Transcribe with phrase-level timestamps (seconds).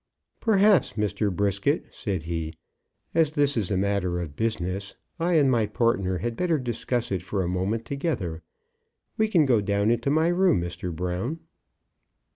[0.39, 1.31] "Perhaps, Mr.
[1.31, 2.55] Brisket," said he,
[3.13, 7.21] "as this is a matter of business, I and my partner had better discuss it
[7.21, 8.41] for a moment together.
[9.17, 10.91] We can go down into my room, Mr.
[10.91, 11.41] Brown."